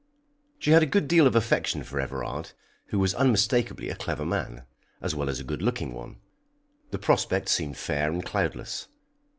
[0.57, 2.53] She had a good deal of affection for Everard,
[2.87, 4.65] who was unmistakably a clever man,
[4.99, 6.17] as well as a good looking one.
[6.89, 8.87] The prospect seemed fair and cloudless.